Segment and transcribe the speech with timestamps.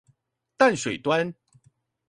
[0.57, 1.31] 淡水端